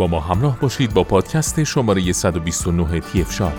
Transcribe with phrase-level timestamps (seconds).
[0.00, 3.52] با ما همراه باشید با پادکست شماره 129 تیف شاب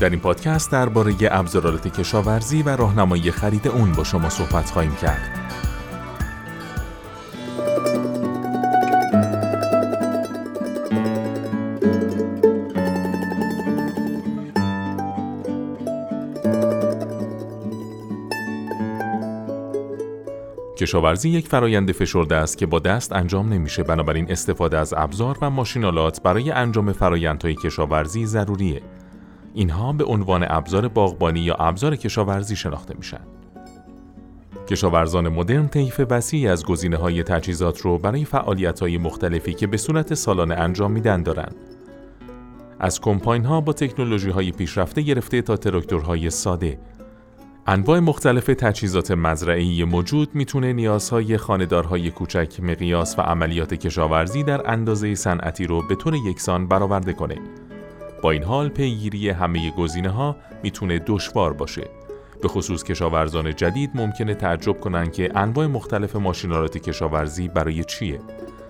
[0.00, 5.37] در این پادکست درباره ابزارالات کشاورزی و راهنمایی خرید اون با شما صحبت خواهیم کرد.
[20.88, 25.50] کشاورزی یک فرایند فشرده است که با دست انجام نمیشه بنابراین استفاده از ابزار و
[25.50, 28.82] ماشینالات برای انجام فرایندهای کشاورزی ضروریه.
[29.54, 33.20] اینها به عنوان ابزار باغبانی یا ابزار کشاورزی شناخته میشن.
[34.68, 39.76] کشاورزان مدرن طیف وسیعی از گزینه های تجهیزات رو برای فعالیت های مختلفی که به
[39.76, 41.52] صورت سالانه انجام میدن دارن.
[42.80, 46.78] از کمپاین ها با تکنولوژی های پیشرفته گرفته تا تراکتورهای ساده
[47.66, 55.14] انواع مختلف تجهیزات مزرعی موجود می‌تونه نیازهای خاندارهای کوچک مقیاس و عملیات کشاورزی در اندازه
[55.14, 57.38] صنعتی رو به طور یکسان برآورده کنه.
[58.22, 61.84] با این حال پیگیری همه گزینه ها می‌تونه دشوار باشه.
[62.42, 68.20] به خصوص کشاورزان جدید ممکنه تعجب کنن که انواع مختلف ماشینالات کشاورزی برای چیه؟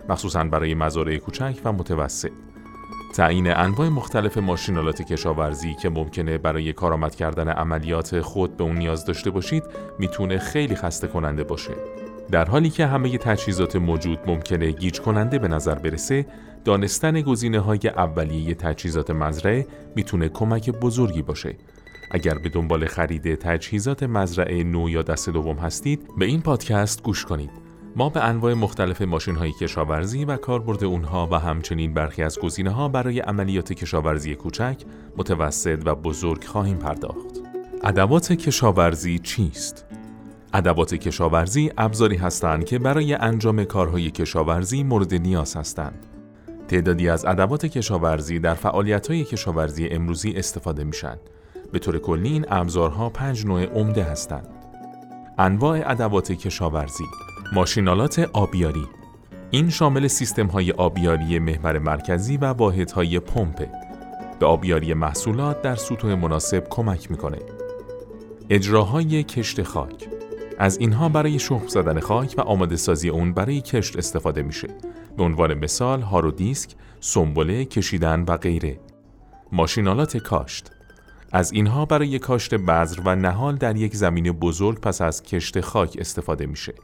[0.09, 2.31] مخصوصا برای مزارع کوچک و متوسط.
[3.15, 9.05] تعیین انواع مختلف ماشینالات کشاورزی که ممکنه برای کارآمد کردن عملیات خود به اون نیاز
[9.05, 9.65] داشته باشید
[9.99, 11.75] می‌تونه خیلی خسته کننده باشه.
[12.31, 16.27] در حالی که همه تجهیزات موجود ممکنه گیج کننده به نظر برسه،
[16.65, 21.57] دانستن گزینه های اولیه تجهیزات مزرعه می‌تونه کمک بزرگی باشه.
[22.11, 27.25] اگر به دنبال خرید تجهیزات مزرعه نو یا دست دوم هستید، به این پادکست گوش
[27.25, 27.68] کنید.
[27.97, 32.71] ما به انواع مختلف ماشین های کشاورزی و کاربرد اونها و همچنین برخی از گزینه
[32.71, 34.77] ها برای عملیات کشاورزی کوچک،
[35.17, 37.39] متوسط و بزرگ خواهیم پرداخت.
[37.85, 39.85] ادوات کشاورزی چیست؟
[40.55, 46.07] ادوات کشاورزی ابزاری هستند که برای انجام کارهای کشاورزی مورد نیاز هستند.
[46.69, 51.17] تعدادی از ادوات کشاورزی در فعالیت‌های کشاورزی امروزی استفاده میشن.
[51.73, 54.49] به طور کلی این ابزارها پنج نوع عمده هستند.
[55.39, 57.05] انواع ادوات کشاورزی
[57.53, 58.87] ماشینالات آبیاری
[59.51, 63.69] این شامل سیستم های آبیاری محور مرکزی و واحدهای پمپ
[64.41, 67.39] به آبیاری محصولات در سطوح مناسب کمک می‌کنه.
[68.51, 70.09] اجراهای کشت خاک
[70.59, 74.69] از اینها برای شخم زدن خاک و آماده سازی اون برای کشت استفاده میشه.
[75.17, 76.71] به عنوان مثال هارو دیسک،
[77.01, 78.81] سنبله، کشیدن و غیره.
[79.53, 80.71] ماشینالات کاشت
[81.33, 85.97] از اینها برای کاشت بذر و نهال در یک زمین بزرگ پس از کشت خاک
[86.01, 86.75] استفاده میشه.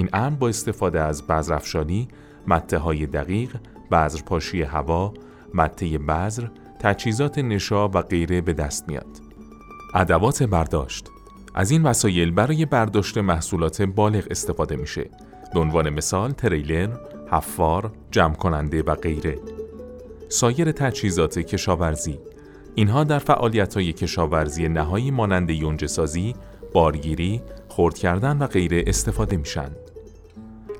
[0.00, 2.08] این امر با استفاده از بذرافشانی،
[2.46, 3.56] مته های دقیق،
[3.92, 5.14] بذرپاشی هوا،
[5.54, 6.46] مته بذر،
[6.78, 9.20] تجهیزات نشا و غیره به دست میاد.
[9.94, 11.08] ادوات برداشت
[11.54, 15.10] از این وسایل برای برداشت محصولات بالغ استفاده میشه.
[15.54, 16.88] به عنوان مثال تریلر،
[17.30, 19.38] حفار، جمع کننده و غیره.
[20.28, 22.18] سایر تجهیزات کشاورزی
[22.74, 26.34] اینها در فعالیت های کشاورزی نهایی مانند یونجه سازی،
[26.72, 29.70] بارگیری، خرد کردن و غیره استفاده میشن.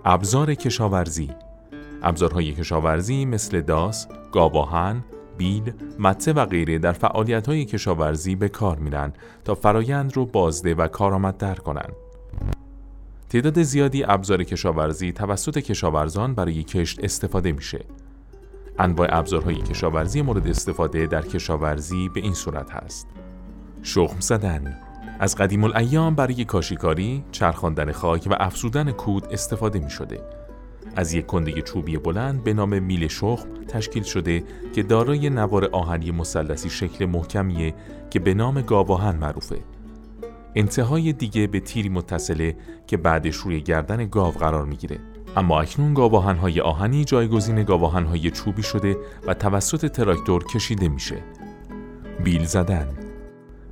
[0.04, 1.30] ابزار کشاورزی
[2.02, 5.04] ابزارهای کشاورزی مثل داس، گاواهن،
[5.38, 9.12] بیل، مته و غیره در فعالیت‌های کشاورزی به کار میرن
[9.44, 11.92] تا فرایند رو بازده و کارآمدتر کنند.
[13.28, 17.84] تعداد زیادی ابزار کشاورزی توسط کشاورزان برای کشت استفاده میشه.
[18.78, 23.06] انواع ابزارهای کشاورزی مورد استفاده در کشاورزی به این صورت هست.
[23.82, 24.89] شخم زدن
[25.20, 30.20] از قدیم الایام برای کاشیکاری، چرخاندن خاک و افزودن کود استفاده می شده.
[30.96, 36.10] از یک کنده چوبی بلند به نام میل شخم تشکیل شده که دارای نوار آهنی
[36.10, 37.74] مثلثی شکل محکمیه
[38.10, 39.58] که به نام گاواهن معروفه.
[40.54, 42.56] انتهای دیگه به تیری متصله
[42.86, 44.98] که بعدش روی گردن گاو قرار می‌گیره.
[45.36, 48.96] اما اکنون گاواهنهای آهنی جایگزین گاواهنهای چوبی شده
[49.26, 51.22] و توسط تراکتور کشیده میشه.
[52.24, 52.88] بیل زدن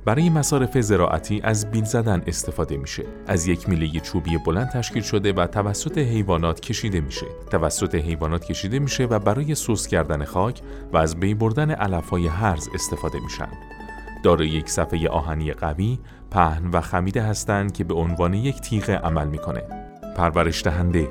[0.05, 3.03] برای مصارف زراعتی از بیل زدن استفاده میشه.
[3.27, 7.25] از یک میله چوبی بلند تشکیل شده و توسط حیوانات کشیده میشه.
[7.51, 10.61] توسط حیوانات کشیده میشه و برای سوس کردن خاک
[10.93, 13.49] و از بین بردن علفهای هرز استفاده میشن.
[14.23, 15.99] دارای یک صفحه آهنی قوی،
[16.31, 19.63] پهن و خمیده هستند که به عنوان یک تیغ عمل می‌کنه.
[20.17, 21.07] پرورش دهنده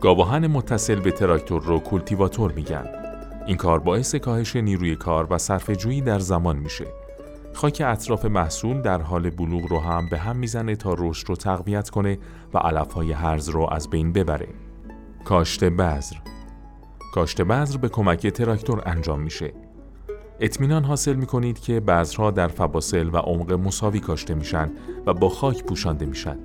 [0.00, 2.84] گاواهن متصل به تراکتور رو کولتیواتور میگن.
[3.46, 6.86] این کار باعث کاهش نیروی کار و صرف جویی در زمان میشه.
[7.58, 11.90] خاک اطراف محصول در حال بلوغ رو هم به هم می‌زنه تا رشد رو تقویت
[11.90, 12.18] کنه
[12.54, 14.48] و علفهای هرز رو از بین ببره.
[15.24, 16.16] کاشت بذر
[17.14, 19.52] کاشت بذر به کمک تراکتور انجام میشه.
[20.40, 24.70] اطمینان حاصل می‌کنید که بذرها در فواصل و عمق مساوی کاشته میشن
[25.06, 26.36] و با خاک پوشانده میشن.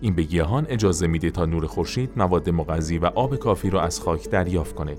[0.00, 4.00] این به گیاهان اجازه میده تا نور خورشید، مواد مغذی و آب کافی را از
[4.00, 4.96] خاک دریافت کنه.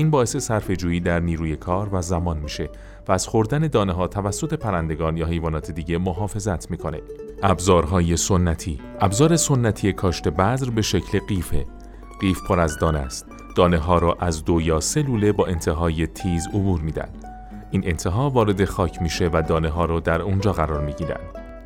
[0.00, 2.68] این باعث جویی در نیروی کار و زمان میشه
[3.08, 7.00] و از خوردن دانه ها توسط پرندگان یا حیوانات دیگه محافظت می‌کنه.
[7.42, 11.66] ابزارهای سنتی ابزار سنتی کاشت بذر به شکل قیفه.
[12.20, 13.26] قیف پر از دانه است.
[13.56, 17.08] دانه ها را از دو یا سه لوله با انتهای تیز عبور میدن.
[17.70, 21.20] این انتها وارد خاک میشه و دانه ها رو در اونجا قرار می‌گیرن.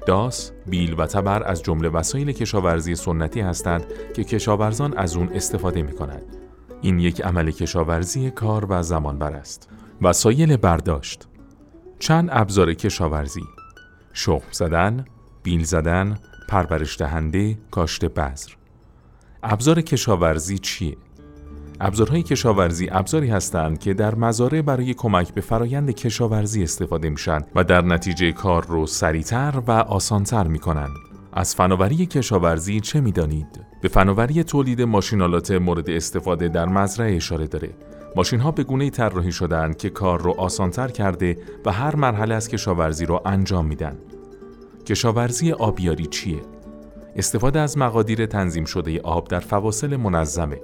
[0.06, 3.84] داس، بیل و تبر از جمله وسایل کشاورزی سنتی هستند
[4.14, 6.43] که کشاورزان از اون استفاده می کنند.
[6.84, 9.68] این یک عمل کشاورزی کار و زمانبر است.
[10.02, 11.28] وسایل برداشت
[11.98, 13.44] چند ابزار کشاورزی
[14.12, 15.04] شخم زدن،
[15.42, 18.52] بیل زدن، پرورش دهنده، کاشت بذر
[19.42, 20.96] ابزار کشاورزی چیه؟
[21.80, 27.64] ابزارهای کشاورزی ابزاری هستند که در مزارع برای کمک به فرایند کشاورزی استفاده میشن و
[27.64, 30.88] در نتیجه کار رو سریعتر و آسانتر می‌کنن.
[31.36, 37.70] از فناوری کشاورزی چه می‌دانید؟ به فناوری تولید ماشینالات مورد استفاده در مزرعه اشاره داره.
[38.16, 42.48] ماشین ها به گونه طراحی شدن که کار رو آسانتر کرده و هر مرحله از
[42.48, 43.98] کشاورزی رو انجام میدن.
[44.86, 46.40] کشاورزی آبیاری چیه؟
[47.16, 50.60] استفاده از مقادیر تنظیم شده آب در فواصل منظمه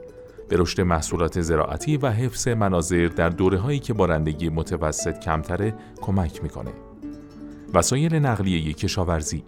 [0.48, 6.42] به رشد محصولات زراعتی و حفظ مناظر در دوره هایی که بارندگی متوسط کمتره کمک
[6.42, 6.70] می‌کنه.
[7.74, 9.44] وسایل نقلیه کشاورزی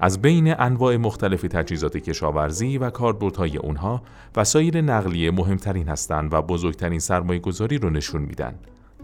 [0.00, 4.02] از بین انواع مختلف تجهیزات کشاورزی و کاربردهای اونها
[4.36, 8.54] وسایل نقلیه مهمترین هستند و بزرگترین سرمایه گذاری رو نشون میدن.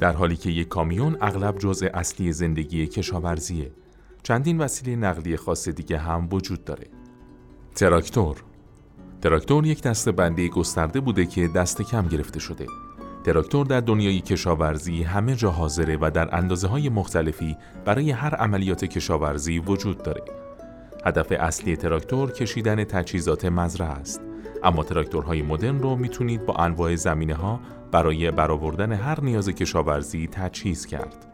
[0.01, 3.73] در حالی که یک کامیون اغلب جزء اصلی زندگی کشاورزیه.
[4.23, 6.87] چندین وسیله نقلیه خاص دیگه هم وجود داره.
[7.75, 8.37] تراکتور
[9.23, 12.67] تراکتور یک دسته بندی گسترده بوده که دست کم گرفته شده.
[13.25, 18.85] تراکتور در دنیای کشاورزی همه جا حاضره و در اندازه های مختلفی برای هر عملیات
[18.85, 20.44] کشاورزی وجود داره.
[21.05, 24.21] هدف اصلی تراکتور کشیدن تجهیزات مزرعه است.
[24.63, 27.61] اما تراکتورهای مدرن رو می‌تونید با انواع زمینه ها
[27.93, 31.27] برای برآوردن هر نیاز کشاورزی تجهیز کرد.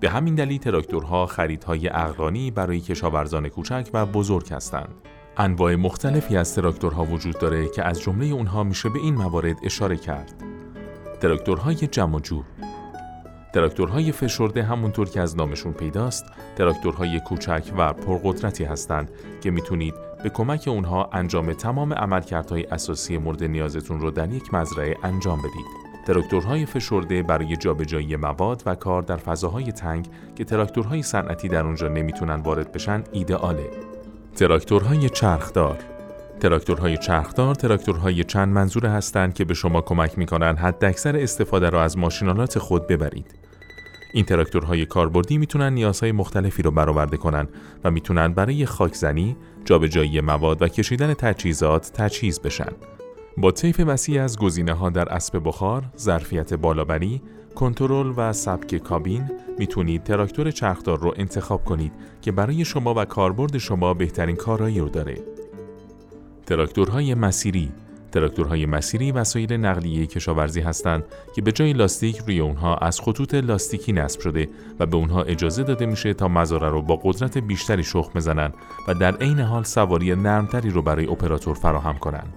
[0.00, 4.94] به همین دلیل تراکتورها خریدهای عقلانی برای کشاورزان کوچک و بزرگ هستند.
[5.36, 9.96] انواع مختلفی از تراکتورها وجود داره که از جمله اونها میشه به این موارد اشاره
[9.96, 10.34] کرد.
[11.20, 12.44] تراکتورهای جمع و جور
[13.52, 19.10] تراکتورهای فشرده همونطور که از نامشون پیداست تراکتورهای کوچک و پرقدرتی هستند
[19.40, 24.96] که می‌تونید به کمک اونها انجام تمام عملکردهای اساسی مورد نیازتون رو در یک مزرعه
[25.02, 25.88] انجام بدید.
[26.06, 31.88] تراکتورهای فشرده برای جابجایی مواد و کار در فضاهای تنگ که تراکتورهای صنعتی در اونجا
[31.88, 33.70] نمی‌تونن وارد بشن ایدئاله.
[34.36, 35.78] تراکتورهای چرخدار
[36.38, 41.98] تراکتورهای چرخدار تراکتورهای چند منظوره هستند که به شما کمک می‌کنن حداکثر استفاده را از
[41.98, 43.34] ماشین‌آلات خود ببرید.
[44.12, 47.48] این تراکتورهای کاربردی می‌تونن نیازهای مختلفی رو برآورده کنن
[47.84, 52.72] و می‌تونن برای خاکزنی، جابجایی مواد و کشیدن تجهیزات تجهیز بشن.
[53.36, 57.22] با طیف وسیع از گزینه ها در اسب بخار، ظرفیت بالابری،
[57.54, 61.92] کنترل و سبک کابین می‌تونید تراکتور چرخدار رو انتخاب کنید
[62.22, 65.37] که برای شما و کاربرد شما بهترین کارایی رو داره.
[66.48, 67.72] تراکتورهای مسیری
[68.12, 71.04] تراکتورهای مسیری وسایل نقلیه کشاورزی هستند
[71.34, 74.48] که به جای لاستیک روی اونها از خطوط لاستیکی نصب شده
[74.80, 78.52] و به اونها اجازه داده میشه تا مزاره رو با قدرت بیشتری شخم بزنن
[78.88, 82.34] و در عین حال سواری نرمتری رو برای اپراتور فراهم کنند.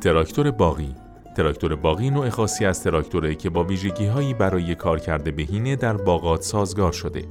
[0.00, 0.94] تراکتور باغی
[1.36, 6.42] تراکتور باغی نوع خاصی از تراکتوره که با ویژگی هایی برای کارکرد بهینه در باغات
[6.42, 7.24] سازگار شده.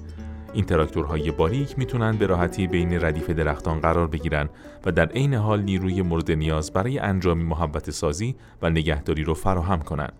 [0.53, 4.49] این تراکتورهای باریک می‌تونن به راحتی بین ردیف درختان قرار بگیرن
[4.85, 9.79] و در عین حال نیروی مورد نیاز برای انجام محوطه سازی و نگهداری رو فراهم
[9.79, 10.13] کنند.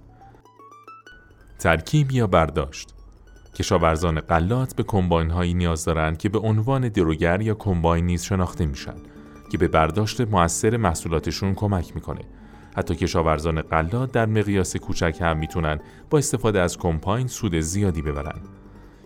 [1.59, 2.93] ترکیب یا برداشت
[3.55, 8.65] کشاورزان غلات به کمباین هایی نیاز دارند که به عنوان دروگر یا کمباین نیز شناخته
[8.65, 8.95] میشن
[9.51, 12.21] که به برداشت موثر محصولاتشون کمک می‌کنه
[12.75, 18.41] حتی کشاورزان قلات در مقیاس کوچک هم می‌تونن با استفاده از کمپاین سود زیادی ببرن.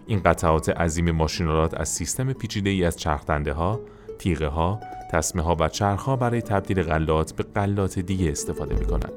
[0.08, 3.80] این قطعات عظیم ماشینالات از سیستم پیچیده ای از چرخدنده ها،
[4.20, 4.80] تیغه ها،
[5.12, 9.14] تسمه ها و چرخ ها برای تبدیل غلات به غلات دیگه استفاده می کنند.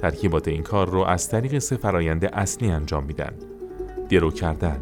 [0.00, 3.34] ترکیبات این کار رو از طریق سه فرایند اصلی انجام میدن.
[4.08, 4.80] درو کردن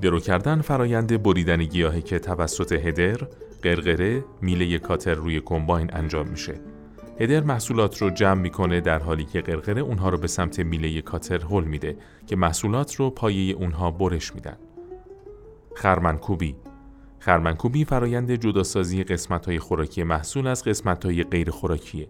[0.00, 3.16] درو کردن فرایند بریدن گیاهی که توسط هدر،
[3.62, 6.54] قرقره، میله کاتر روی کمباین انجام میشه.
[7.20, 11.40] هدر محصولات رو جمع می‌کنه در حالی که قرقره اونها رو به سمت میله کاتر
[11.50, 11.96] هل میده
[12.26, 14.56] که محصولات رو پایه اونها برش میدن.
[15.74, 16.56] خرمنکوبی
[17.18, 22.08] خرمنکوبی فرایند جداسازی قسمت های خوراکی محصول از قسمت های غیر خوراکیه.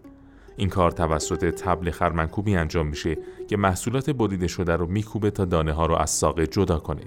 [0.57, 5.73] این کار توسط تبل خرمنکوبی انجام میشه که محصولات بریده شده رو میکوبه تا دانه
[5.73, 7.03] ها رو از ساقه جدا کنه.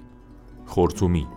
[0.65, 1.27] خورتومی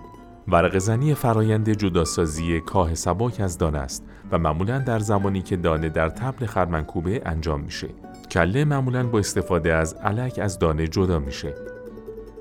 [0.49, 5.89] ورق زنی فرایند جداسازی کاه سباک از دانه است و معمولا در زمانی که دانه
[5.89, 7.89] در تبل خرمنکوبه انجام میشه.
[8.31, 11.55] کله معمولا با استفاده از علک از دانه جدا میشه.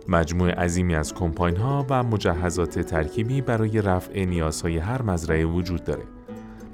[0.08, 6.04] مجموع عظیمی از کمپاین ها و مجهزات ترکیبی برای رفع نیازهای هر مزرعه وجود داره.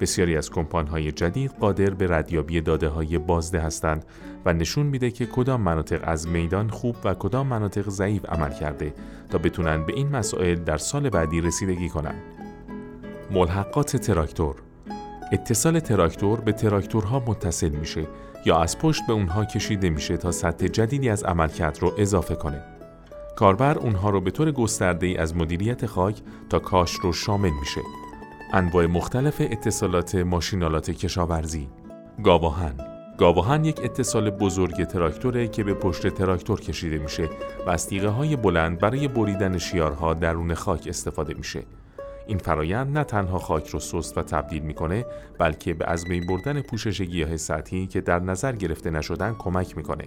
[0.02, 0.50] بسیاری از
[0.92, 4.06] های جدید قادر به ردیابی داده های بازده هستند
[4.46, 8.94] و نشون میده که کدام مناطق از میدان خوب و کدام مناطق ضعیف عمل کرده
[9.30, 12.22] تا بتونن به این مسائل در سال بعدی رسیدگی کنند.
[13.32, 14.56] ملحقات تراکتور
[15.32, 18.08] اتصال تراکتور به تراکتورها متصل میشه
[18.46, 22.62] یا از پشت به اونها کشیده میشه تا سطح جدیدی از عملکرد رو اضافه کنه.
[23.36, 27.82] کاربر اونها رو به طور گسترده ای از مدیریت خاک تا کاش رو شامل میشه.
[28.54, 31.70] انواع مختلف اتصالات ماشینالات کشاورزی
[32.24, 32.74] گاواهن
[33.18, 37.30] گاواهن یک اتصال بزرگ تراکتوره که به پشت تراکتور کشیده میشه
[37.68, 41.64] و از های بلند برای بریدن شیارها درون خاک استفاده میشه.
[42.28, 45.06] این فرایند نه تنها خاک رو سست و تبدیل می‌کنه
[45.40, 50.04] بلکه به از بین بردن پوشش گیاه سطحی که در نظر گرفته نشدن کمک می‌کنه.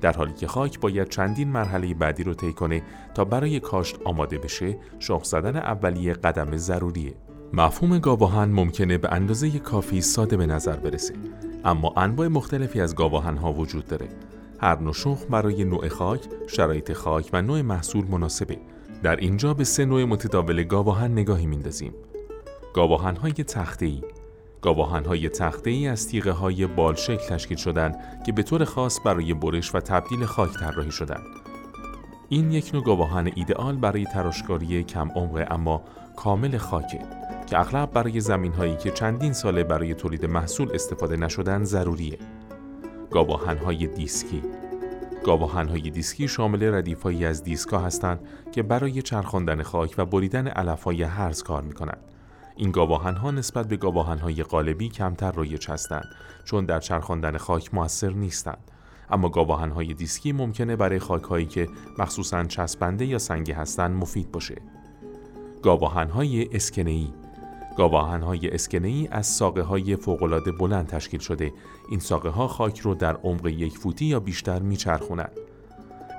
[0.00, 2.82] در حالی که خاک باید چندین مرحله بعدی رو طی کنه
[3.14, 7.14] تا برای کاشت آماده بشه، شاخ زدن اولیه قدم ضروریه.
[7.52, 11.14] مفهوم گاواهن ممکنه به اندازه کافی ساده به نظر برسه.
[11.64, 14.08] اما انواع مختلفی از گاواهن ها وجود داره.
[14.60, 18.58] هر نوع شخم برای نوع خاک، شرایط خاک و نوع محصول مناسبه.
[19.02, 21.92] در اینجا به سه نوع متداول گاواهن نگاهی میندازیم.
[22.74, 24.02] گاواهن های تخته ای
[24.62, 27.94] گاواهن های تخته ای از تیغه های بال شکل تشکیل شدن
[28.26, 31.20] که به طور خاص برای برش و تبدیل خاک طراحی شدن
[32.28, 35.82] این یک نوع گاواهن ایدئال برای تراشکاری کم عمق اما
[36.16, 37.17] کامل خاکه.
[37.48, 42.18] که اغلب برای زمین هایی که چندین ساله برای تولید محصول استفاده نشدن ضروریه.
[43.10, 44.42] گاواهن های دیسکی
[45.24, 48.20] گاواهن های دیسکی شامل ردیف هایی از دیسکا هستند
[48.52, 52.00] که برای چرخاندن خاک و بریدن علف های هرز کار می کنند.
[52.56, 56.04] این گاواهن ها نسبت به گاواهن های قالبی کمتر رایج هستند
[56.44, 58.70] چون در چرخاندن خاک موثر نیستند.
[59.10, 64.32] اما گاواهن های دیسکی ممکنه برای خاک هایی که مخصوصا چسبنده یا سنگی هستند مفید
[64.32, 64.56] باشه.
[65.62, 67.08] گاواهن های اسکنه‌ای
[67.78, 71.52] گاواهن های اسکنهی از ساقه های فوقلاده بلند تشکیل شده
[71.90, 75.32] این ساقه ها خاک رو در عمق یک فوتی یا بیشتر میچرخونند.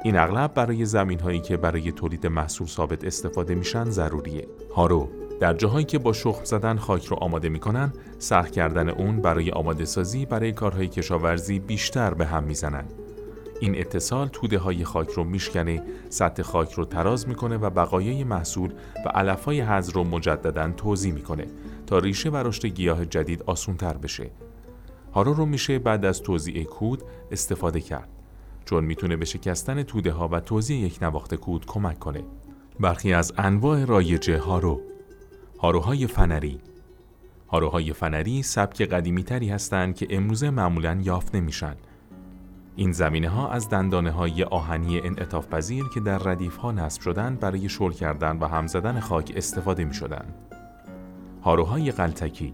[0.03, 4.47] این اغلب برای زمین هایی که برای تولید محصول ثابت استفاده میشن ضروریه.
[4.75, 9.51] هارو در جاهایی که با شخم زدن خاک رو آماده می‌کنن، سرخ کردن اون برای
[9.51, 12.85] آماده سازی برای کارهای کشاورزی بیشتر به هم می‌زنن.
[13.59, 18.73] این اتصال توده های خاک رو میشکنه، سطح خاک رو تراز می‌کنه و بقایای محصول
[19.05, 21.47] و علف های حز رو مجددا توضیح می‌کنه
[21.87, 24.31] تا ریشه و رشد گیاه جدید آسونتر بشه.
[25.13, 28.09] هارو رو میشه بعد از توزیع کود استفاده کرد
[28.65, 32.23] چون می‌تونه به شکستن توده ها و توزیع یک نواخت کود کمک کنه.
[32.79, 34.81] برخی از انواع رایج هارو
[35.59, 36.59] هاروهای فنری
[37.47, 41.75] هاروهای فنری سبک قدیمی تری هستند که امروزه معمولا یافت نمیشن
[42.79, 47.35] این زمینه ها از دندانه های آهنی انعطاف پذیر که در ردیف ها نصب شدن
[47.35, 50.25] برای شل کردن و هم زدن خاک استفاده می شدن.
[51.43, 52.53] هاروهای قلتکی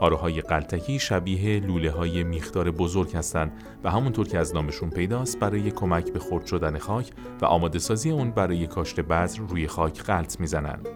[0.00, 3.52] هاروهای قلتکی شبیه لوله های میخدار بزرگ هستند
[3.84, 8.10] و همونطور که از نامشون پیداست برای کمک به خرد شدن خاک و آماده سازی
[8.10, 10.88] اون برای کاشت بذر روی خاک غلت می‌زنند.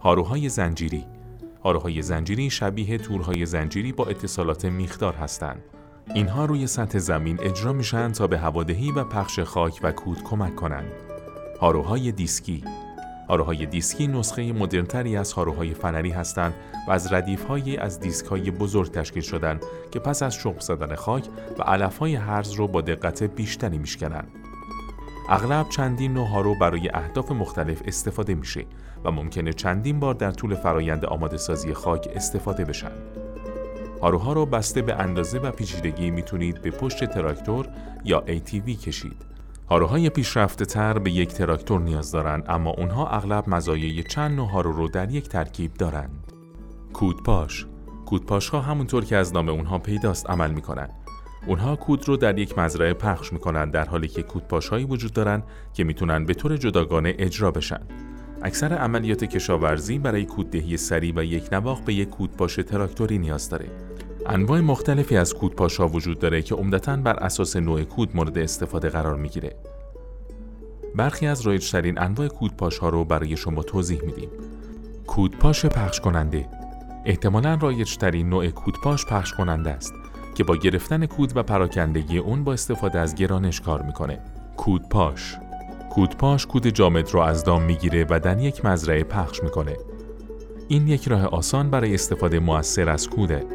[0.00, 1.04] هاروهای زنجیری
[1.64, 5.62] هاروهای زنجیری شبیه تورهای زنجیری با اتصالات میخدار هستند.
[6.14, 10.56] اینها روی سطح زمین اجرا میشن تا به هوادهی و پخش خاک و کود کمک
[10.56, 10.92] کنند.
[11.60, 12.64] هاروهای دیسکی
[13.28, 16.54] هاروهای دیسکی نسخه مدرنتری از هاروهای فنری هستند
[16.88, 21.28] و از ردیفهایی از دیسک های بزرگ تشکیل شدند که پس از شخم زدن خاک
[21.58, 24.28] و علف های هرز رو با دقت بیشتری میشکنند.
[25.28, 28.64] اغلب چندین نوع هارو برای اهداف مختلف استفاده میشه
[29.04, 33.13] و ممکنه چندین بار در طول فرایند آماده سازی خاک استفاده بشن.
[34.02, 37.68] هاروها رو بسته به اندازه و پیچیدگی می‌تونید به پشت تراکتور
[38.04, 39.34] یا ATV کشید.
[39.70, 44.72] هاروهای پیشرفته تر به یک تراکتور نیاز دارند اما اونها اغلب مزایای چند نوع هارو
[44.72, 46.32] رو در یک ترکیب دارند.
[46.92, 47.66] کودپاش
[48.06, 50.88] کودپاش ها همونطور که از نام اونها پیداست عمل می‌کنن.
[51.46, 55.42] اونها کود رو در یک مزرعه پخش می‌کنن در حالی که کودپاش هایی وجود دارن
[55.74, 57.80] که می‌تونن به طور جداگانه اجرا بشن.
[58.44, 63.66] اکثر عملیات کشاورزی برای کوددهی سریع و یک نواخ به یک کودپاش تراکتوری نیاز داره.
[64.26, 69.16] انواع مختلفی از کودپاشا وجود داره که عمدتا بر اساس نوع کود مورد استفاده قرار
[69.16, 69.56] می‌گیره.
[70.94, 74.28] برخی از رایجترین انواع کودپاش ها رو برای شما توضیح میدیم.
[75.06, 76.48] کودپاش پخش کننده
[77.04, 79.92] احتمالا رایجترین نوع کودپاش پخش کننده است
[80.34, 84.18] که با گرفتن کود و پراکندگی اون با استفاده از گرانش کار می‌کنه.
[84.56, 85.36] کودپاش
[85.94, 89.76] کودپاش کود جامد را از دام می‌گیره و در یک مزرعه پخش می‌کنه.
[90.68, 93.46] این یک راه آسان برای استفاده موثر از کوده.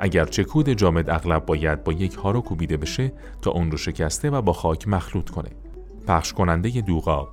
[0.00, 4.42] اگرچه کود جامد اغلب باید با یک هارو کوبیده بشه تا اون رو شکسته و
[4.42, 5.50] با خاک مخلوط کنه.
[6.06, 7.28] پخش کننده دوغاب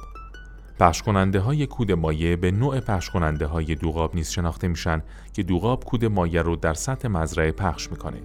[0.80, 5.02] پخش کننده های کود مایع به نوع پخش کننده های دوغاب نیز شناخته میشن
[5.34, 8.18] که دوغاب کود مایع رو در سطح مزرعه پخش می‌کنه.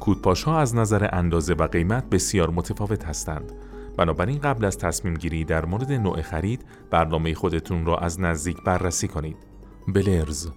[0.00, 3.52] کودپاش ها از نظر اندازه و قیمت بسیار متفاوت هستند.
[3.96, 9.08] بنابراین قبل از تصمیم گیری در مورد نوع خرید برنامه خودتون را از نزدیک بررسی
[9.08, 9.36] کنید.
[9.88, 10.48] بلرز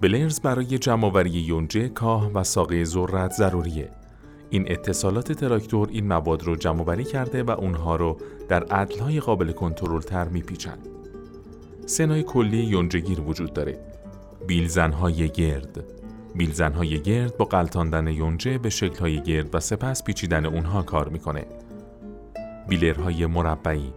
[0.00, 3.90] بلرز برای جمعآوری یونجه، کاه و ساقه ذرت ضروریه.
[4.50, 8.16] این اتصالات تراکتور این مواد رو جمع کرده و اونها رو
[8.48, 10.78] در عدلهای قابل کنترل تر میپیچن.
[11.86, 13.78] سنای کلی یونجگیر وجود داره.
[14.46, 15.84] بیلزنهای گرد
[16.34, 21.46] بیلزنهای گرد با قلتاندن یونجه به شکلهای گرد و سپس پیچیدن اونها کار می‌کنه.
[22.68, 23.92] بیلرهای مربعی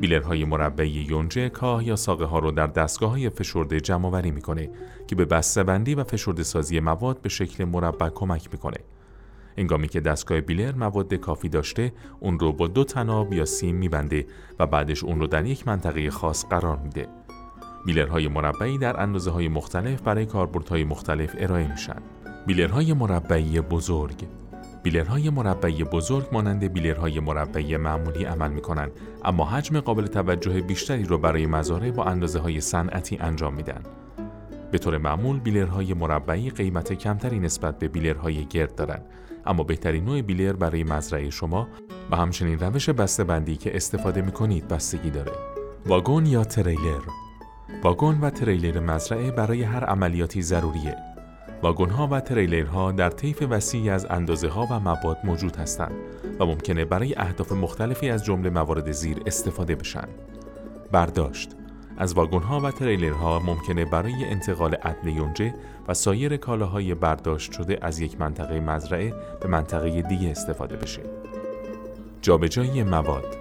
[0.00, 4.70] بیلرهای مربعی یونجه کاه یا ساقه ها رو در دستگاه های فشرده جمع وری می‌کنه
[5.06, 8.76] که به بسته بندی و فشرده سازی مواد به شکل مربع کمک می‌کنه.
[9.56, 14.26] انگامی که دستگاه بیلر مواد کافی داشته اون رو با دو تناب یا سیم میبنده
[14.58, 17.08] و بعدش اون رو در یک منطقه خاص قرار میده.
[17.86, 22.02] بیلرهای مربعی در اندازه های مختلف برای کاربردهای مختلف ارائه میشن.
[22.46, 24.16] بیلرهای مربعی بزرگ
[24.82, 28.90] بیلرهای مربعی بزرگ مانند بیلرهای مربعی معمولی عمل می‌کنن
[29.24, 33.82] اما حجم قابل توجه بیشتری رو برای مزارع با اندازه های صنعتی انجام میدن.
[34.72, 39.04] به طور معمول بیلرهای مربعی قیمت کمتری نسبت به بیلرهای گرد دارند
[39.46, 41.68] اما بهترین نوع بیلر برای مزرعه شما
[42.10, 45.32] و همچنین روش بسته بندی که استفاده می کنید بستگی داره.
[45.86, 47.02] واگن یا تریلر
[47.84, 51.11] واگن و تریلر مزرعه برای هر عملیاتی ضروریه.
[51.62, 55.94] واگن ها و تریلرها در طیف وسیعی از اندازه ها و مواد موجود هستند
[56.40, 60.08] و ممکنه برای اهداف مختلفی از جمله موارد زیر استفاده بشن.
[60.92, 61.50] برداشت
[61.96, 65.54] از ها و تریلرها ممکنه برای انتقال عدل یونجه
[65.88, 71.02] و سایر کالاهای برداشت شده از یک منطقه مزرعه به منطقه دیگه استفاده بشه.
[72.22, 73.36] جابجایی مواد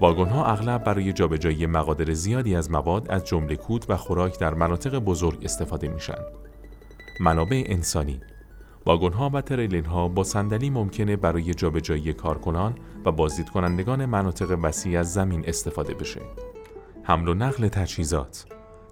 [0.00, 4.98] ها اغلب برای جابجایی مقادر زیادی از مواد از جمله کود و خوراک در مناطق
[4.98, 6.47] بزرگ استفاده میشن.
[7.20, 8.20] منابع انسانی
[8.86, 15.12] ها و تریلرها با صندلی ممکنه برای جابجایی کارکنان و بازدید کنندگان مناطق وسیع از
[15.12, 16.20] زمین استفاده بشه.
[17.02, 18.46] حمل و نقل تجهیزات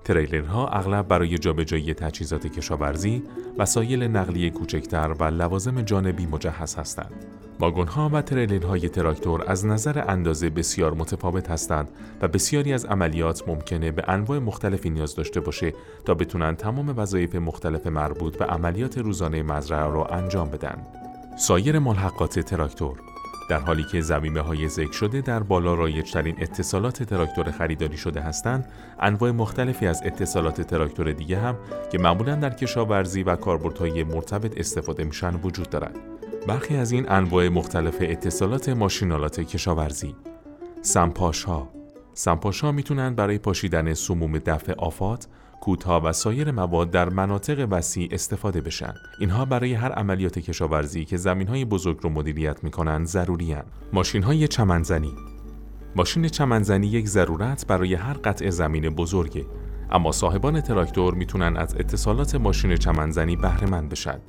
[0.04, 3.22] تریلرها اغلب برای جابجایی تجهیزات کشاورزی،
[3.58, 7.26] وسایل نقلیه کوچکتر و لوازم جانبی مجهز هستند.
[7.60, 11.88] واگن‌ها و تریلرهای تراکتور از نظر اندازه بسیار متفاوت هستند
[12.22, 15.72] و بسیاری از عملیات ممکنه به انواع مختلفی نیاز داشته باشه
[16.04, 20.86] تا بتونن تمام وظایف مختلف مربوط به عملیات روزانه مزرعه را انجام بدن.
[21.38, 23.00] سایر ملحقات تراکتور
[23.48, 28.68] در حالی که زمینه های ذکر شده در بالا رایجترین اتصالات تراکتور خریداری شده هستند
[29.00, 31.56] انواع مختلفی از اتصالات تراکتور دیگه هم
[31.92, 36.15] که معمولا در کشاورزی و کاربردهای مرتبط استفاده میشن وجود دارد
[36.46, 40.14] برخی از این انواع مختلف اتصالات ماشین‌آلات کشاورزی
[40.82, 41.68] سمپاش ها
[42.14, 45.26] سمپاش ها می‌تونن برای پاشیدن سموم دفع آفات
[45.60, 48.94] کودها و سایر مواد در مناطق وسیع استفاده بشن.
[49.20, 53.64] اینها برای هر عملیات کشاورزی که زمین های بزرگ رو مدیریت می‌کنن ضروری هن.
[53.92, 55.12] ماشین های چمنزنی
[55.96, 59.46] ماشین چمنزنی یک ضرورت برای هر قطع زمین بزرگه
[59.90, 64.20] اما صاحبان تراکتور می‌تونن از اتصالات ماشین چمنزنی بهره مند بشن.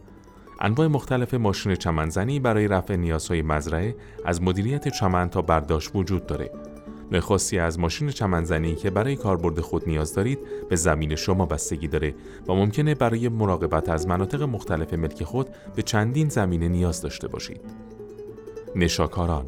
[0.60, 6.52] انواع مختلف ماشین چمنزنی برای رفع نیازهای مزرعه از مدیریت چمن تا برداشت وجود داره
[7.12, 10.40] نخواستی از ماشین چمنزنی که برای کاربرد خود نیاز دارید
[10.70, 12.16] به زمین شما بستگی داره
[12.48, 17.62] و ممکنه برای مراقبت از مناطق مختلف ملک خود به چندین زمینه نیاز داشته باشید.
[18.76, 19.46] نشاکاران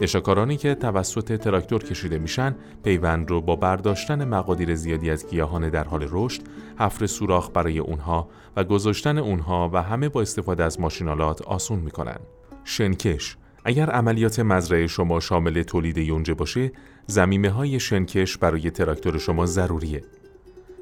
[0.00, 5.84] نشاکارانی که توسط تراکتور کشیده میشن پیوند رو با برداشتن مقادیر زیادی از گیاهان در
[5.84, 6.42] حال رشد،
[6.78, 12.18] حفر سوراخ برای اونها و گذاشتن اونها و همه با استفاده از ماشینالات آسون می‌کنن.
[12.64, 16.72] شنکش اگر عملیات مزرعه شما شامل تولید یونجه باشه،
[17.06, 20.02] زمیمه های شنکش برای تراکتور شما ضروریه.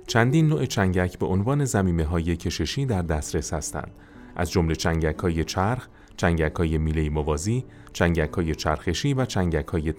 [0.06, 3.90] چندین نوع چنگک به عنوان زمیمه های کششی در دسترس هستند.
[4.36, 7.64] از جمله چنگک های چرخ، چنگک های میله موازی،
[7.96, 9.94] چنگک های چرخشی و چنگک های.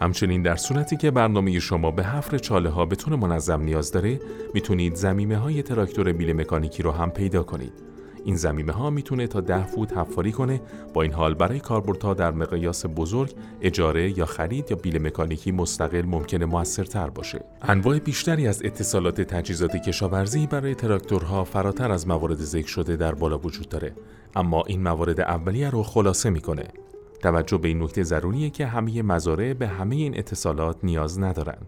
[0.00, 4.20] همچنین در صورتی که برنامه شما به حفر چاله ها به طور منظم نیاز داره،
[4.54, 7.72] می‌تونید زمیمه های تراکتور بیل مکانیکی رو هم پیدا کنید.
[8.24, 10.60] این زمینه ها می‌تونه تا ده فوت حفاری کنه
[10.94, 16.02] با این حال برای کاربردها در مقیاس بزرگ اجاره یا خرید یا بیل مکانیکی مستقل
[16.02, 22.66] ممکنه موثرتر باشه انواع بیشتری از اتصالات تجهیزات کشاورزی برای تراکتورها فراتر از موارد ذکر
[22.66, 23.92] شده در بالا وجود داره
[24.36, 26.68] اما این موارد اولیه رو خلاصه می‌کنه
[27.22, 31.58] توجه به این نکته ضروریه که همه مزارع به همه این اتصالات نیاز ندارن.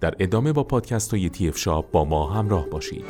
[0.00, 3.04] در ادامه با پادکست های تیف شاب با ما همراه باشید.